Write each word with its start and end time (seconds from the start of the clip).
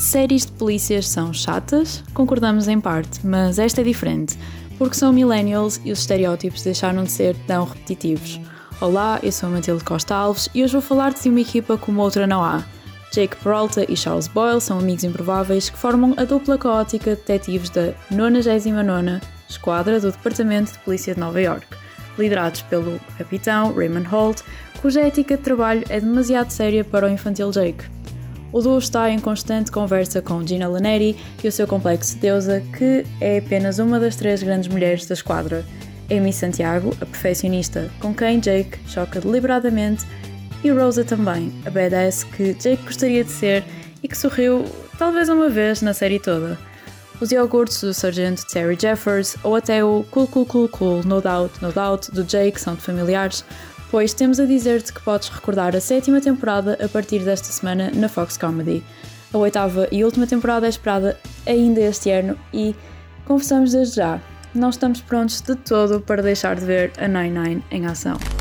séries 0.00 0.46
de 0.46 0.52
polícias 0.52 1.08
são 1.08 1.32
chatas? 1.32 2.02
Concordamos 2.14 2.68
em 2.68 2.80
parte, 2.80 3.24
mas 3.24 3.58
esta 3.58 3.82
é 3.82 3.84
diferente, 3.84 4.38
porque 4.78 4.96
são 4.96 5.12
millennials 5.12 5.78
e 5.84 5.92
os 5.92 6.00
estereótipos 6.00 6.62
deixaram 6.62 7.04
de 7.04 7.12
ser 7.12 7.36
tão 7.46 7.64
repetitivos. 7.64 8.40
Olá, 8.80 9.20
eu 9.22 9.30
sou 9.30 9.50
a 9.50 9.52
Matilde 9.52 9.84
Costa 9.84 10.14
Alves 10.14 10.48
e 10.54 10.64
hoje 10.64 10.72
vou 10.72 10.80
falar-te 10.80 11.24
de 11.24 11.28
uma 11.28 11.40
equipa 11.40 11.76
como 11.76 12.00
outra 12.00 12.26
não 12.26 12.42
há. 12.42 12.64
Jake 13.12 13.36
Peralta 13.36 13.84
e 13.92 13.96
Charles 13.96 14.26
Boyle 14.26 14.60
são 14.60 14.78
amigos 14.78 15.04
improváveis 15.04 15.68
que 15.68 15.76
formam 15.76 16.14
a 16.16 16.24
dupla 16.24 16.56
caótica 16.56 17.10
detetives 17.10 17.68
da 17.68 17.92
99 18.10 19.20
Esquadra 19.48 20.00
do 20.00 20.12
Departamento 20.12 20.72
de 20.72 20.78
Polícia 20.78 21.12
de 21.12 21.20
Nova 21.20 21.40
York, 21.40 21.66
liderados 22.16 22.62
pelo 22.62 22.98
capitão 23.18 23.74
Raymond 23.74 24.08
Holt, 24.08 24.42
cuja 24.80 25.00
ética 25.00 25.36
de 25.36 25.42
trabalho 25.42 25.84
é 25.90 26.00
demasiado 26.00 26.50
séria 26.50 26.84
para 26.84 27.06
o 27.06 27.10
infantil 27.10 27.50
Jake. 27.50 27.99
O 28.52 28.60
duo 28.60 28.78
está 28.78 29.08
em 29.08 29.18
constante 29.20 29.70
conversa 29.70 30.20
com 30.20 30.44
Gina 30.44 30.66
Laneri 30.66 31.16
e 31.42 31.46
o 31.46 31.52
seu 31.52 31.68
complexo 31.68 32.14
de 32.14 32.20
deusa, 32.20 32.60
que 32.76 33.06
é 33.20 33.38
apenas 33.38 33.78
uma 33.78 34.00
das 34.00 34.16
três 34.16 34.42
grandes 34.42 34.68
mulheres 34.68 35.06
da 35.06 35.14
esquadra. 35.14 35.64
Amy 36.10 36.32
Santiago, 36.32 36.92
a 37.00 37.06
perfeccionista 37.06 37.88
com 38.00 38.12
quem 38.12 38.40
Jake 38.40 38.78
choca 38.88 39.20
deliberadamente, 39.20 40.04
e 40.64 40.70
Rosa 40.70 41.04
também, 41.04 41.52
a 41.64 41.70
badass 41.70 42.24
que 42.24 42.52
Jake 42.54 42.82
gostaria 42.82 43.22
de 43.22 43.30
ser 43.30 43.64
e 44.02 44.08
que 44.08 44.18
sorriu 44.18 44.64
talvez 44.98 45.28
uma 45.28 45.48
vez 45.48 45.80
na 45.80 45.94
série 45.94 46.18
toda. 46.18 46.58
Os 47.20 47.30
iogurtes 47.30 47.80
do 47.82 47.94
sargento 47.94 48.46
Terry 48.46 48.76
Jeffers 48.80 49.36
ou 49.44 49.54
até 49.54 49.84
o 49.84 50.04
Cool 50.10 50.26
Cool 50.26 50.46
Cool 50.46 50.68
Cool 50.68 51.04
No 51.04 51.20
Doubt 51.20 51.62
No 51.62 51.70
Doubt 51.70 52.10
do 52.10 52.24
Jake 52.24 52.60
são 52.60 52.74
de 52.74 52.80
familiares, 52.80 53.44
pois 53.90 54.14
temos 54.14 54.38
a 54.38 54.44
dizer-te 54.44 54.92
que 54.92 55.00
podes 55.00 55.28
recordar 55.28 55.74
a 55.74 55.80
sétima 55.80 56.20
temporada 56.20 56.78
a 56.82 56.88
partir 56.88 57.20
desta 57.20 57.48
semana 57.48 57.90
na 57.92 58.08
Fox 58.08 58.36
Comedy. 58.36 58.84
A 59.32 59.38
oitava 59.38 59.88
e 59.90 60.04
última 60.04 60.26
temporada 60.26 60.66
é 60.66 60.68
esperada 60.68 61.18
ainda 61.46 61.80
este 61.80 62.10
ano 62.10 62.38
e, 62.52 62.74
confessamos 63.26 63.72
desde 63.72 63.96
já, 63.96 64.20
não 64.54 64.70
estamos 64.70 65.00
prontos 65.00 65.40
de 65.40 65.54
todo 65.56 66.00
para 66.00 66.22
deixar 66.22 66.56
de 66.56 66.64
ver 66.64 66.92
a 66.98 67.08
99 67.08 67.62
em 67.70 67.86
ação. 67.86 68.39